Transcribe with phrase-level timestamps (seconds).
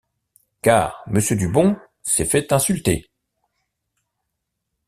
[0.63, 3.07] Car monsieur Dubon s'est fait insulter.